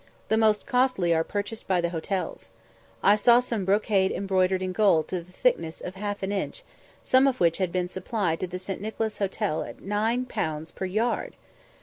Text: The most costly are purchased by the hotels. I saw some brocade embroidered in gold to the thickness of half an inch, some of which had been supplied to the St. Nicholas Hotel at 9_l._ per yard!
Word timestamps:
The 0.29 0.35
most 0.35 0.65
costly 0.65 1.13
are 1.13 1.23
purchased 1.23 1.67
by 1.67 1.79
the 1.79 1.89
hotels. 1.91 2.49
I 3.03 3.15
saw 3.15 3.39
some 3.39 3.65
brocade 3.65 4.11
embroidered 4.11 4.63
in 4.63 4.71
gold 4.71 5.07
to 5.09 5.21
the 5.21 5.31
thickness 5.31 5.79
of 5.79 5.93
half 5.93 6.23
an 6.23 6.31
inch, 6.31 6.63
some 7.03 7.27
of 7.27 7.39
which 7.39 7.59
had 7.59 7.71
been 7.71 7.87
supplied 7.87 8.39
to 8.39 8.47
the 8.47 8.57
St. 8.57 8.81
Nicholas 8.81 9.19
Hotel 9.19 9.61
at 9.61 9.77
9_l._ 9.77 10.73
per 10.73 10.85
yard! 10.85 11.35